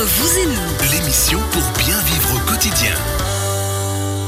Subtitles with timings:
[0.00, 2.94] Vous et nous, L'émission pour bien vivre au quotidien.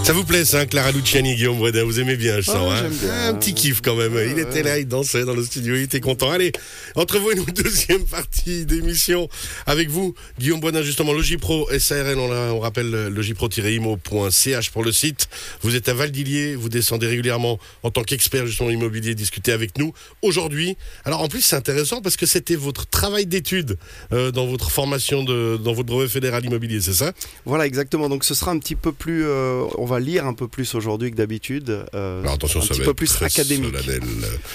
[0.03, 2.57] Ça vous plaît ça, Clara Luciani, Guillaume Breda Vous aimez bien, je sens.
[2.57, 3.29] Ah, hein j'aime bien.
[3.29, 4.13] Un petit kiff quand même.
[4.29, 6.31] Il était là, il dansait dans le studio, il était content.
[6.31, 6.51] Allez,
[6.97, 9.29] entre vous et nous, deuxième partie d'émission
[9.67, 15.29] avec vous, Guillaume Boisdin, justement, Logipro, SARL, on, rappelle logipro-imo.ch pour le site.
[15.63, 19.93] Vous êtes à Valdilier, vous descendez régulièrement en tant qu'expert justement immobilier, discuter avec nous
[20.23, 20.77] aujourd'hui.
[21.05, 23.77] Alors en plus, c'est intéressant parce que c'était votre travail d'étude
[24.13, 27.13] euh, dans votre formation, de, dans votre brevet fédéral immobilier, c'est ça?
[27.45, 28.09] Voilà, exactement.
[28.09, 29.25] Donc ce sera un petit peu plus.
[29.25, 31.85] euh, on va lire un peu plus aujourd'hui que d'habitude.
[31.95, 33.75] euh, attention, un ça petit va peu être plus académique.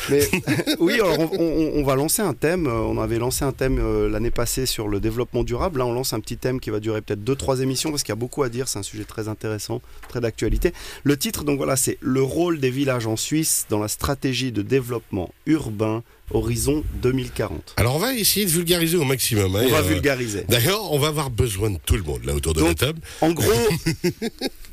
[0.09, 0.27] Mais
[0.79, 2.67] oui, alors on, on- on va lancer un thème.
[2.67, 5.79] euh, On avait lancé un thème euh, l'année passée sur le développement durable.
[5.79, 8.11] Là, on lance un petit thème qui va durer peut-être deux, trois émissions parce qu'il
[8.11, 8.67] y a beaucoup à dire.
[8.67, 10.73] C'est un sujet très intéressant, très d'actualité.
[11.03, 14.61] Le titre, donc voilà, c'est le rôle des villages en Suisse dans la stratégie de
[14.61, 17.75] développement urbain horizon 2040.
[17.77, 19.55] Alors on va essayer de vulgariser au maximum.
[19.55, 20.43] hein, On va euh, vulgariser.
[20.49, 22.99] D'ailleurs, on va avoir besoin de tout le monde là autour de Donc, la table.
[23.21, 23.51] En gros,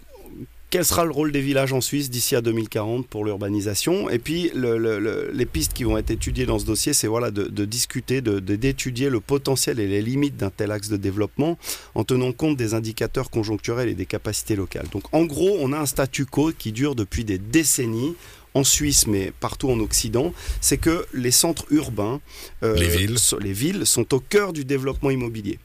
[0.72, 4.08] quel sera le rôle des villages en Suisse d'ici à 2040 pour l'urbanisation?
[4.08, 7.06] Et puis, le- le- le- les pistes qui vont être étudiées dans ce dossier, c'est
[7.06, 10.88] voilà, de, de discuter, de- de- d'étudier le potentiel et les limites d'un tel axe
[10.88, 11.58] de développement
[11.94, 14.86] en tenant compte des indicateurs conjoncturels et des capacités locales.
[14.92, 18.14] Donc, en gros, on a un statu quo qui dure depuis des décennies
[18.54, 22.20] en Suisse, mais partout en Occident, c'est que les centres urbains,
[22.62, 23.16] euh, Les villes.
[23.40, 25.58] les villes sont au cœur du développement immobilier.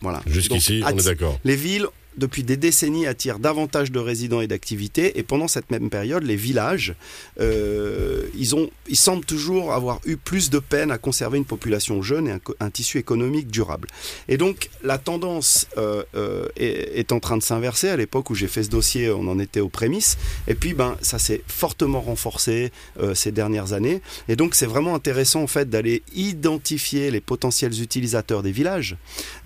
[0.00, 0.22] Voilà.
[0.26, 1.38] Jusqu'ici, on est d'accord.
[1.44, 5.18] les villes, depuis des décennies, attirent davantage de résidents et d'activités.
[5.18, 6.94] Et pendant cette même période, les villages,
[7.40, 12.02] euh, ils, ont, ils semblent toujours avoir eu plus de peine à conserver une population
[12.02, 13.88] jeune et un, tissu économique durable.
[14.28, 17.88] Et donc, la tendance euh, euh, est, est en train de s'inverser.
[17.88, 20.16] À l'époque où j'ai fait ce dossier, on en était aux prémices.
[20.48, 22.72] Et puis, ben, ça s'est fortement renforcé
[23.14, 24.00] ces dernières années.
[24.28, 28.96] Et donc, c'est vraiment intéressant, en fait, d'aller identifier les potentiels utilisateurs des villages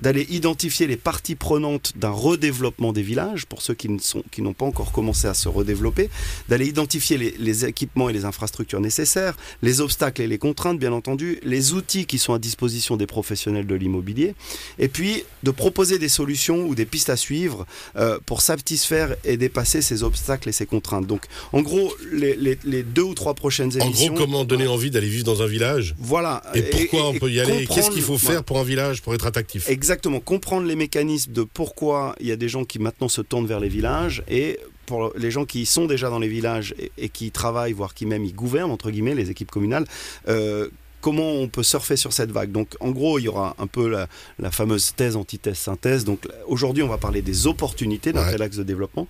[0.00, 2.55] d'aller identifier les parties prenantes d'un redéveloppement
[2.92, 6.08] des villages, pour ceux qui ne sont- qui n'ont pas encore commencé à se redévelopper,
[6.48, 10.92] d'aller identifier les, les équipements et les infrastructures nécessaires, les obstacles et les contraintes, bien
[10.92, 14.34] entendu, les outils qui sont à disposition des professionnels de l'immobilier,
[14.78, 17.66] et puis de proposer des solutions ou des pistes à suivre
[17.96, 21.06] euh, pour satisfaire et dépasser ces obstacles et ces contraintes.
[21.06, 24.14] Donc, en gros, les, les- les deux ou trois prochaines En émissions...
[24.14, 25.94] gros, comment donner envie d'aller vivre dans un village?
[25.98, 26.42] Voilà.
[26.54, 27.66] Et pourquoi on et peut y aller?
[27.66, 29.68] Qu'est-ce qu'il faut faire pour un village pour être attractif?
[29.68, 33.46] Exactement, comprendre les mécanismes de pourquoi il y a des gens qui maintenant se tournent
[33.46, 37.30] vers les villages et pour les gens qui sont déjà dans les villages et, qui
[37.30, 39.84] travaillent, voire qui même y gouvernent, entre guillemets, les équipes communales,
[40.28, 40.68] euh,
[41.06, 42.50] comment on peut surfer sur cette vague.
[42.50, 44.08] Donc en gros, il y aura un peu la,
[44.40, 46.04] la fameuse thèse, antithèse, synthèse.
[46.04, 46.20] Donc
[46.54, 48.32] aujourd'hui, on va parler des opportunités d'un Ouais.
[48.32, 49.06] tel axe de développement.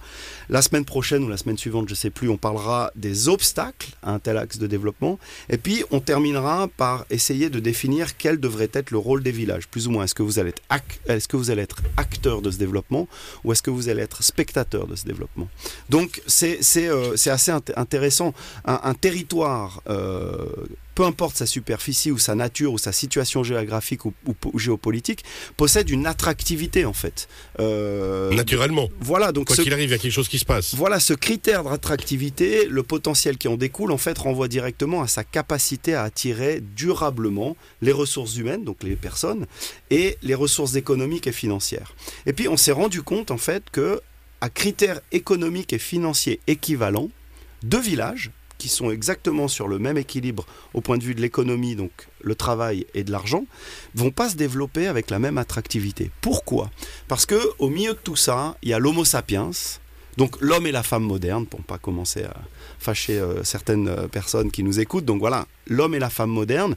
[0.51, 4.13] La semaine prochaine ou la semaine suivante, je sais plus, on parlera des obstacles à
[4.13, 5.19] un tel axe de développement.
[5.49, 9.67] Et puis on terminera par essayer de définir quel devrait être le rôle des villages,
[9.69, 10.05] plus ou moins.
[10.05, 13.09] Est-ce que vous allez être, ac- est-ce que vous allez être acteur de ce développement
[13.43, 15.49] ou est-ce que vous allez être spectateur de ce développement?
[15.89, 18.35] Donc c'est, euh, assez int- intéressant.
[18.67, 20.45] Un, un territoire, euh,
[20.97, 24.59] peu importe sa superficie ou sa nature ou sa situation géographique ou, ou po- ou
[24.59, 25.23] géopolitique,
[25.57, 27.29] possède une attractivité en fait.
[27.61, 28.89] Euh, Naturellement.
[29.01, 30.75] voilà, donc Quoi qu'il arrive, il y a quelque chose qui se passe.
[30.75, 35.23] voilà, ce critère d'attractivité, le potentiel qui en découle, en fait, renvoie directement à sa
[35.23, 39.47] capacité à attirer durablement les ressources humaines, donc les personnes,
[39.91, 41.95] et les ressources économiques et financières.
[42.25, 44.01] Et puis, on s'est rendu compte, en fait, que
[44.41, 47.11] à critères économiques et financiers équivalents,
[47.63, 51.77] deux villages qui sont exactement sur le même équilibre au point de vue de l'économie,
[51.77, 51.91] donc
[52.21, 53.45] le travail et de l'argent,
[53.95, 56.11] vont pas se développer avec la même attractivité.
[56.21, 56.71] Pourquoi?
[57.09, 59.51] Parce que au milieu de tout ça, il y a l'Homo sapiens,
[60.17, 62.35] donc l'homme et la femme moderne, pour ne pas commencer à
[62.79, 65.05] fâcher euh, certaines euh, personnes qui nous écoutent.
[65.05, 66.75] Donc voilà, l'homme et la femme moderne,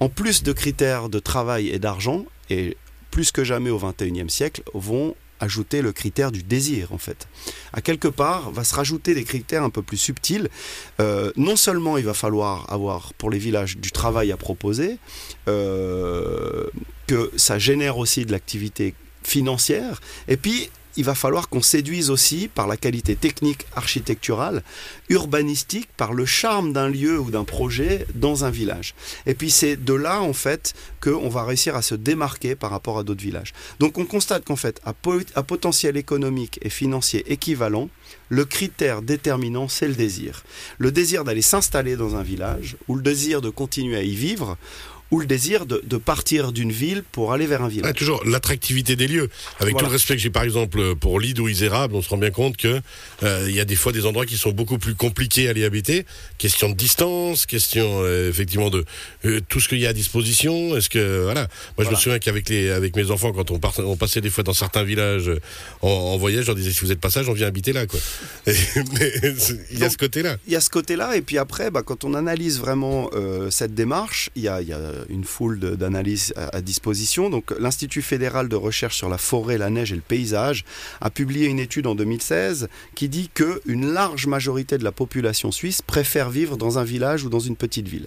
[0.00, 2.76] en plus de critères de travail et d'argent, et
[3.10, 7.28] plus que jamais au XXIe siècle, vont ajouter le critère du désir en fait.
[7.72, 10.48] À quelque part, va se rajouter des critères un peu plus subtils.
[11.00, 14.98] Euh, non seulement il va falloir avoir pour les villages du travail à proposer,
[15.48, 16.66] euh,
[17.06, 22.48] que ça génère aussi de l'activité financière, et puis il va falloir qu'on séduise aussi
[22.48, 24.62] par la qualité technique architecturale,
[25.08, 28.94] urbanistique, par le charme d'un lieu ou d'un projet dans un village.
[29.26, 32.98] Et puis c'est de là en fait qu'on va réussir à se démarquer par rapport
[32.98, 33.52] à d'autres villages.
[33.80, 37.88] Donc on constate qu'en fait, à, po- à potentiel économique et financier équivalent,
[38.28, 40.44] le critère déterminant, c'est le désir.
[40.78, 44.56] Le désir d'aller s'installer dans un village, ou le désir de continuer à y vivre,
[45.14, 47.86] ou le désir de, de partir d'une ville pour aller vers un village.
[47.86, 49.30] Ouais, toujours l'attractivité des lieux.
[49.60, 49.78] Avec Voilà.
[49.78, 52.30] tout le respect que j'ai par exemple pour l'île ou Isérable, on se rend bien
[52.32, 52.80] compte que
[53.22, 55.62] euh, il y a des fois des endroits qui sont beaucoup plus compliqués à y
[55.64, 56.04] habiter.
[56.38, 58.84] Question de distance, question euh, effectivement de
[59.24, 60.76] euh, tout ce qu'il y a à disposition.
[60.76, 61.46] Est-ce que voilà,
[61.78, 64.30] moi je me souviens qu'avec les avec mes enfants quand on, part, on passait des
[64.30, 65.38] fois dans certains villages euh,
[65.82, 68.00] en, en voyage, on disait si vous êtes passage, on vient habiter là quoi.
[68.48, 68.52] Et-
[68.98, 70.36] mais c'est- il y a Donc, ce côté-là.
[70.48, 73.74] Il y a ce côté-là, et puis après, bah, quand on analyse vraiment euh, cette
[73.74, 77.30] démarche, il y a, il y a une foule d'analyses à, disposition.
[77.30, 80.64] Donc, l'Institut fédéral de recherche sur la forêt, la neige et le paysage
[81.00, 85.50] a publié une étude en 2016 qui dit que une large majorité de la population
[85.50, 88.06] suisse préfère vivre dans un village ou dans une petite ville.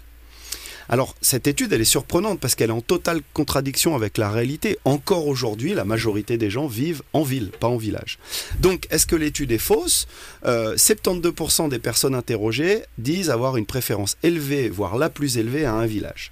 [0.89, 4.77] Alors, cette étude, elle est surprenante parce qu'elle est en totale contradiction avec la réalité.
[4.85, 8.19] Encore aujourd'hui, la majorité des gens vivent en ville, pas en village.
[8.59, 10.07] Donc, est-ce que l'étude est fausse?
[10.45, 15.73] Euh, 72% des personnes interrogées disent avoir une préférence élevée, voire la plus élevée, à
[15.73, 16.31] un village.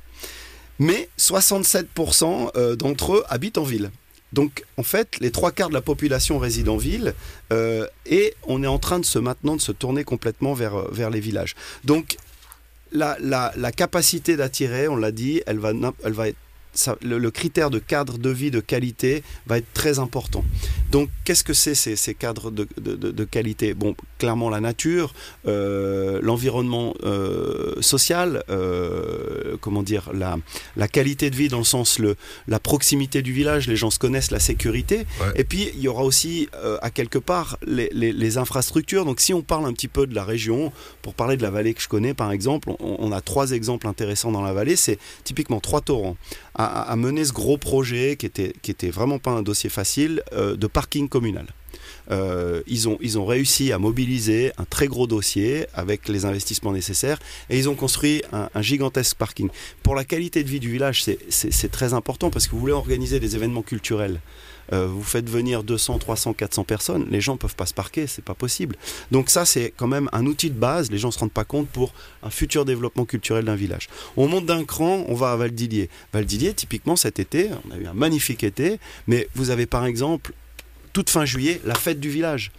[0.79, 3.91] Mais 67% euh, d'entre eux habitent en ville.
[4.33, 7.13] Donc, en fait, les trois quarts de la population réside en ville
[7.53, 10.89] euh, et on est en train de se maintenant de se tourner complètement vers, euh,
[10.91, 11.55] vers les villages.
[11.85, 12.17] Donc,
[12.91, 15.71] la, la- capacité d'attirer, on l'a dit, elle va,
[16.03, 16.37] elle va être,
[16.75, 20.43] ça- le, le critère de cadre de vie de qualité va être très important.
[20.91, 23.73] Donc, qu'est-ce que c'est ces, ces cadres de, de- de- de qualité?
[23.73, 25.13] Bon, clairement la nature,
[25.47, 30.37] euh, l'environnement euh, social, euh, comment dire, la,
[30.77, 32.15] la qualité de vie dans le sens le,
[32.47, 35.05] la proximité du village, les gens se connaissent, la sécurité.
[35.21, 35.31] Ouais.
[35.35, 36.49] Et puis, il y aura aussi,
[36.81, 39.05] à quelque part, les, les- les infrastructures.
[39.05, 41.73] Donc, si on parle un petit peu de la région, pour parler de la vallée
[41.73, 44.75] que je connais, par exemple, on, on a trois exemples intéressants dans la vallée.
[44.75, 46.17] C'est typiquement trois torrents
[46.53, 50.21] à, à- mener ce gros projet qui était, qui était vraiment pas un dossier facile
[50.33, 51.47] euh, de parking communal.
[52.11, 56.71] Euh, ils, ont, ils ont réussi à mobiliser un très gros dossier avec les investissements
[56.71, 57.19] nécessaires
[57.49, 59.49] et ils ont construit un, gigantesque parking.
[59.83, 63.19] Pour la qualité de vie du village, c'est- très important parce que vous voulez organiser
[63.19, 64.19] des événements culturels.
[64.73, 68.23] Euh, vous faites venir 200, 300, 400 personnes, les gens peuvent pas se parquer, c'est
[68.23, 68.75] pas possible.
[69.11, 71.67] Donc ça, c'est quand même un outil de base, les gens se rendent pas compte
[71.67, 71.93] pour
[72.23, 73.89] un futur développement culturel d'un village.
[74.17, 75.89] On monte d'un cran, on va à Valdilier.
[76.13, 80.33] Valdilier, typiquement cet été, on a eu un magnifique été, mais vous avez par exemple,
[80.95, 82.51] toute fin juillet, la fête du village.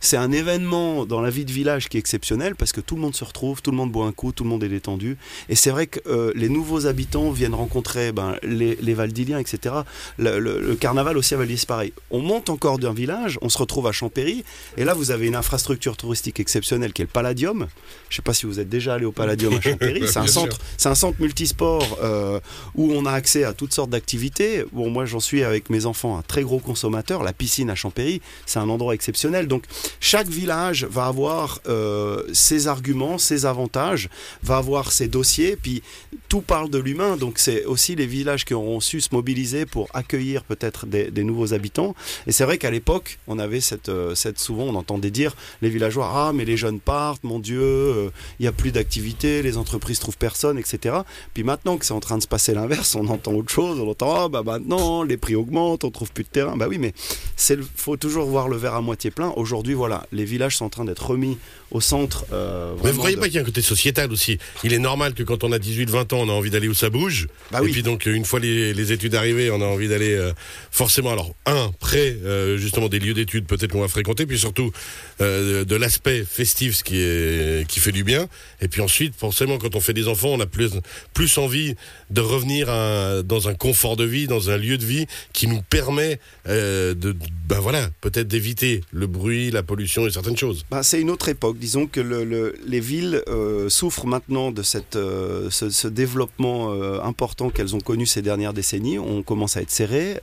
[0.00, 3.00] C'est un événement dans la vie de village qui est exceptionnel parce que tout le
[3.00, 5.16] monde se retrouve, tout le monde boit un coup, tout le monde est détendu.
[5.48, 9.74] Et c'est vrai que euh, les nouveaux habitants viennent rencontrer ben, les, les Valdiliens, etc.
[10.18, 11.92] Le, le- le carnaval aussi à Valdilier, c'est pareil.
[12.10, 14.44] On monte encore d'un village, on se retrouve à Champéry,
[14.76, 17.66] et là vous avez une infrastructure touristique exceptionnelle qui est le Palladium.
[18.08, 20.02] Je ne sais pas si vous êtes déjà allé au Palladium à Champéry.
[20.06, 22.40] C'est un centre, c'est un centre multisport euh,
[22.74, 24.64] où on a accès à toutes sortes d'activités.
[24.72, 27.22] Bon, moi j'en suis avec mes enfants un très gros consommateur.
[27.22, 29.48] La piscine à Champéry, c'est un endroit exceptionnel.
[29.48, 29.64] Donc
[30.00, 34.08] chaque village va avoir euh, ses arguments, ses avantages,
[34.42, 35.82] va avoir ses dossiers, puis
[36.28, 37.16] tout parle de l'humain.
[37.16, 41.52] Donc c'est aussi les villages qui auront su se mobiliser pour accueillir peut-être des, nouveaux
[41.52, 41.94] habitants.
[42.26, 46.10] Et c'est vrai qu'à l'époque, on avait cette, euh, souvent, on entendait dire les villageois
[46.14, 49.98] ah mais les jeunes partent, mon Dieu, euh, il n'y a plus d'activité, les entreprises
[49.98, 50.96] trouvent personne, etc.
[51.34, 53.90] Puis maintenant que c'est en train de se passer l'inverse, on entend autre chose, on
[53.90, 56.56] entend ah bah maintenant les prix augmentent, on trouve plus de terrain.
[56.56, 56.92] Bah oui, mais
[57.36, 59.32] c'est faut toujours voir le verre à moitié plein.
[59.36, 61.38] Aujourd'hui, voilà, les villages sont en train d'être remis
[61.70, 62.24] au centre.
[62.32, 64.38] euh, Mais vous croyez de- pas qu'il y a un côté sociétal aussi?
[64.64, 66.90] Il est normal que quand on a 18-20 ans, on a envie d'aller où ça
[66.90, 67.28] bouge.
[67.50, 70.32] Bah et puis donc, une fois les, les études arrivées, on a envie d'aller euh,
[70.70, 74.72] forcément, alors, un, près euh, justement des lieux d'études peut-être qu'on va fréquenter, puis surtout
[75.20, 78.28] euh, de l'aspect festif, ce qui, est, qui fait du bien.
[78.60, 80.70] Et puis ensuite, forcément, quand on fait des enfants, on a plus,
[81.14, 81.74] plus envie
[82.10, 85.60] de revenir à- dans un confort de vie, dans un lieu de vie qui nous
[85.62, 86.18] permet
[86.48, 87.14] euh, de,
[87.46, 90.64] ben voilà, peut-être d'éviter le bruit, la pollution et certaines choses.
[90.70, 91.56] Ben, c'est une autre époque.
[91.58, 97.00] Disons que le- le- les villes euh, souffrent maintenant de cette, euh, ce, développement euh,
[97.02, 98.98] important qu'elles ont connu ces dernières décennies.
[98.98, 100.18] On commence à être serré,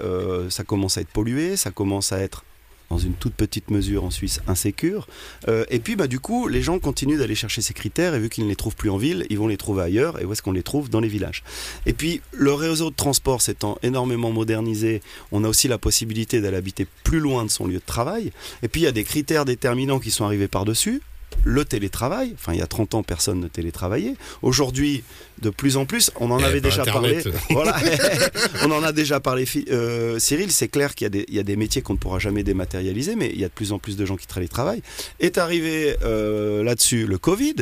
[0.49, 2.43] ça commence à être pollué, ça commence à être
[2.91, 5.07] dans une toute petite mesure en Suisse insécure.
[5.69, 8.43] Et puis bah, du coup, les gens continuent d'aller chercher ces critères et vu qu'ils
[8.45, 10.21] ne les trouvent plus en ville, ils vont les trouver ailleurs.
[10.21, 10.89] Et où est-ce qu'on les trouve?
[10.89, 11.43] Dans les villages.
[11.85, 15.01] Et puis le réseau de transport s'étant énormément modernisé,
[15.31, 18.31] on a aussi la possibilité d'aller habiter plus loin de son lieu de travail.
[18.61, 21.01] Et puis il y a des critères déterminants qui sont arrivés par-dessus.
[21.43, 24.15] Le télétravail, enfin il y a 30 ans personne ne télétravaillait.
[24.41, 25.03] Aujourd'hui,
[25.41, 27.23] de plus en plus, on en Eh avait ben, déjà Internet.
[27.23, 27.37] parlé.
[27.51, 27.75] Voilà,
[28.63, 29.45] on en a déjà parlé.
[29.69, 31.97] Euh, Cyril, c'est clair qu'il y, a des- il y a des métiers qu'on ne
[31.99, 34.81] pourra jamais dématérialiser, mais il y a de plus en plus de gens qui télétravaillent.
[35.19, 37.55] Est arrivé euh, là-dessus le Covid,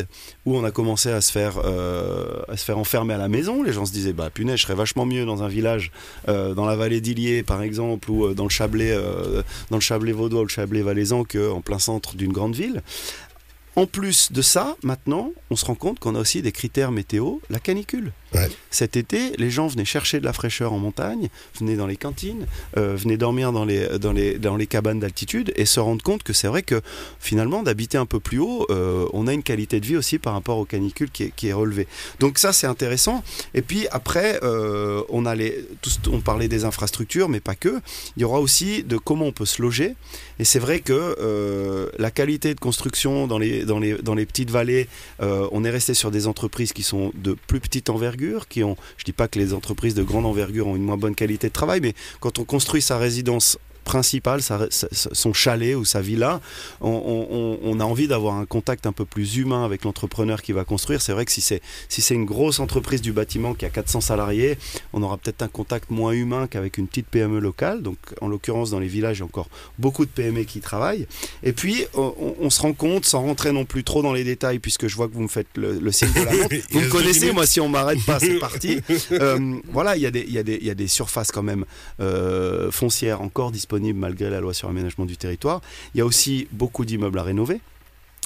[0.45, 3.63] où on a commencé à se faire euh, à se faire enfermer à la maison.
[3.63, 5.91] Les gens se disaient, bah punaise, je serais vachement mieux dans un village,
[6.27, 8.95] dans la vallée d'Illier par exemple, ou dans le Chablais,
[9.69, 12.81] dans le Chablais vaudois ou le Chablais valaisan, qu'en plein centre d'une grande ville.
[13.75, 17.37] En plus de ça, maintenant, on se rend compte qu'on a aussi des critères météo,
[17.49, 18.11] la canicule.
[18.69, 22.47] Cet été, les gens venaient chercher de la fraîcheur en montagne, venaient dans les cantines,
[22.77, 26.47] euh, venaient dormir dans les, dans les, cabanes d'altitude et se rendre compte que c'est
[26.47, 26.81] vrai que
[27.19, 30.33] finalement, d'habiter un peu plus haut, euh, on a une qualité de vie aussi par
[30.33, 31.87] rapport aux canicules qui est, qui relevée.
[32.19, 33.23] Donc ça, c'est intéressant.
[33.53, 35.23] Et puis après, euh, on,
[36.21, 37.81] parlait des infrastructures, mais pas que.
[38.17, 39.95] Il y aura aussi de comment on peut se loger.
[40.39, 44.87] Et c'est vrai que euh, la qualité de construction dans les, dans les, petites vallées,
[45.21, 48.75] euh, on est resté sur des entreprises qui sont de plus petite envergure, qui ont,
[48.97, 51.53] je dis pas que les entreprises de grande envergure ont une moins bonne qualité de
[51.53, 53.57] travail, mais quand on construit sa résidence
[54.41, 56.41] sa- sa- son chalet ou sa villa,
[56.81, 60.51] on, on- on a envie d'avoir un contact un peu plus humain avec l'entrepreneur qui
[60.51, 61.01] va construire.
[61.01, 64.01] C'est vrai que si c'est si c'est une grosse entreprise du bâtiment qui a 400
[64.01, 64.57] salariés,
[64.93, 67.81] on aura peut-être un contact moins humain qu'avec une petite PME locale.
[67.81, 69.49] Donc, en l'occurrence, dans les villages, il y a encore
[69.79, 71.07] beaucoup de PME qui travaillent.
[71.43, 74.59] Et puis, on, on se rend compte, sans rentrer non plus trop dans les détails,
[74.59, 76.55] puisque je vois que vous me faites le, le signe de la montre.
[76.71, 78.79] Vous me connaissez, moi, si on m'arrête pas, c'est parti.
[79.11, 81.31] Euh, voilà, il y, a des- il y, a des- il y a des surfaces
[81.31, 81.65] quand même
[81.99, 85.61] euh, foncières encore disponibles malgré la loi sur l'aménagement du territoire.
[85.95, 87.59] Il y a aussi beaucoup d'immeubles à rénover.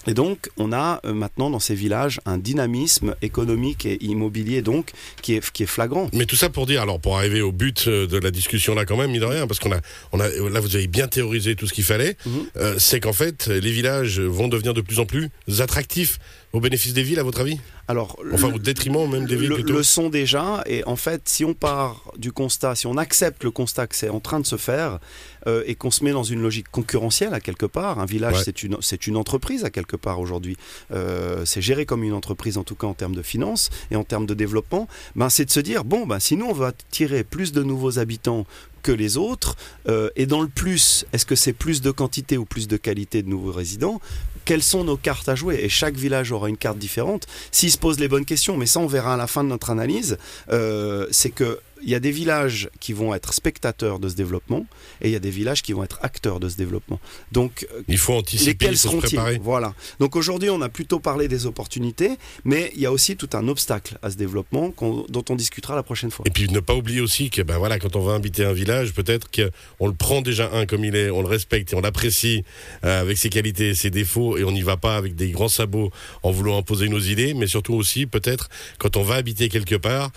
[0.05, 4.91] Et donc, on a euh, maintenant dans ces villages un dynamisme économique et immobilier donc
[5.21, 6.09] qui est, qui est flagrant.
[6.13, 8.85] Mais tout ça pour dire, alors pour arriver au but euh, de la discussion là
[8.85, 9.79] quand même, mine de rien, parce qu'on a,
[10.13, 12.31] on a, là vous avez bien théorisé tout ce qu'il fallait, Mhm.
[12.57, 16.19] euh, c'est qu'en fait les villages vont devenir de plus en plus attractifs
[16.53, 17.59] au bénéfice des villes, à votre avis?
[17.89, 21.21] Alors, Enfin le- au détriment même des villes le, le sont déjà, et en fait,
[21.29, 24.45] si on part du constat, si on accepte le constat que c'est en train de
[24.45, 24.99] se faire,
[25.47, 28.41] euh, et qu'on se met dans une logique concurrentielle à quelque part, un village Ouais.
[28.43, 28.77] c'est une,
[29.07, 30.57] une entreprise à quelque part aujourd'hui,
[30.91, 34.03] Euh, c'est géré comme une entreprise en tout cas en termes de finances et en
[34.03, 37.23] termes de développement, ben, c'est de se dire, bon, ben, si nous on veut attirer
[37.23, 38.45] plus de nouveaux habitants
[38.81, 39.55] que les autres,
[39.87, 43.23] euh, et dans le plus, est-ce que c'est plus de quantité ou plus de qualité
[43.23, 43.99] de nouveaux résidents?
[44.45, 45.59] Quelles sont nos cartes à jouer?
[45.61, 48.55] Et chaque village aura une carte différente s'ils se posent les bonnes questions.
[48.55, 50.17] Mais ça, on verra à la fin de notre analyse.
[50.51, 54.65] euh, c'est que il y a des villages qui vont être spectateurs de ce développement
[55.01, 56.99] et il y a des villages qui vont être acteurs de ce développement.
[57.31, 59.39] Donc, euh, Il faut anticiper, lesquels il faut se seront-ils préparer.
[59.41, 59.73] Voilà.
[59.99, 62.11] Donc aujourd'hui, on a plutôt parlé des opportunités,
[62.43, 64.73] mais il y a aussi tout un obstacle à ce développement
[65.09, 66.25] dont on discutera la prochaine fois.
[66.27, 68.93] Et puis ne pas oublier aussi que ben voilà, quand on va habiter un village,
[68.93, 72.43] peut-être qu'on le prend déjà un comme il est, on le respecte et on l'apprécie
[72.83, 75.49] euh, avec ses qualités et ses défauts et on n'y va pas avec des grands
[75.49, 75.91] sabots
[76.23, 80.11] en voulant imposer nos idées, mais surtout aussi peut-être quand on va habiter quelque part,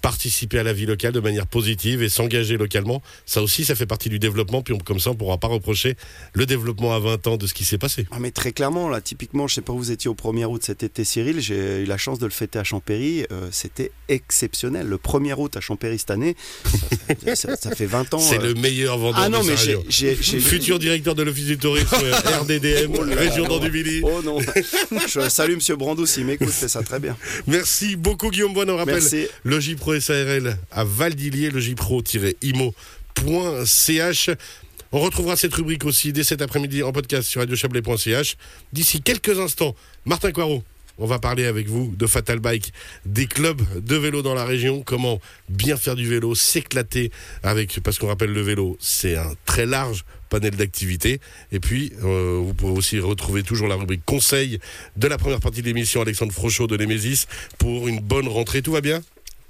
[0.00, 3.86] participer à la vie locale de manière positive et s'engager localement, ça aussi ça fait
[3.86, 5.96] partie du développement, puis on- comme ça on pourra pas reprocher
[6.32, 8.06] le développement à 20 ans de ce qui s'est passé.
[8.10, 10.62] Ah mais très clairement, là, typiquement, je sais pas où vous étiez au 1er août
[10.64, 14.86] cet été, Cyril, j'ai eu la chance de le fêter à Champéry, euh, c'était exceptionnel.
[14.86, 16.36] Le 1er août à Champéry cette année,
[17.26, 18.18] ça, ça- ça fait 20 ans.
[18.18, 19.56] C'est euh, le meilleur vendeur Ah non, de mais
[19.88, 20.14] j'ai...
[20.40, 24.00] Futur directeur de l'Office du tourisme euh, RDDM, Oh là région d'Anduville.
[24.04, 24.38] Oh non,
[25.08, 27.16] je salue Monsieur Brandou s'il m'écoute, c'est ça très bien.
[27.46, 29.26] Merci beaucoup Guillaume Boin, on rappelle Merci.
[29.42, 32.70] le J-Pro SARL à Valdilier, le J-Pro-imo.ch.
[34.92, 38.36] On retrouvera cette rubrique aussi dès cet après-midi en podcast sur radiochablais.ch.
[38.72, 40.62] D'ici quelques instants, Martin Coirot.
[40.96, 42.72] On va parler avec vous de Fatal Bike,
[43.04, 47.10] des clubs de vélo dans la région, comment bien faire du vélo, s'éclater
[47.42, 51.18] avec, parce qu'on rappelle le vélo, c'est un très large panel d'activités.
[51.50, 54.60] Et puis, euh, vous pouvez aussi retrouver toujours la rubrique conseil
[54.96, 57.26] de la première partie de l'émission Alexandre Frochot de Nemesis
[57.58, 58.62] pour une bonne rentrée.
[58.62, 59.02] Tout va bien?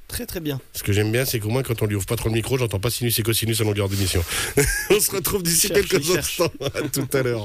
[0.08, 0.60] Très très bien.
[0.72, 2.58] Ce que j'aime bien, c'est qu'au moins, quand on lui ouvre pas trop le micro,
[2.58, 4.22] j'entends pas sinus et cosinus à longueur d'émission.
[4.90, 6.40] on se retrouve d'ici quelques cherche.
[6.40, 6.52] instants.
[6.74, 7.42] À tout à l'heure.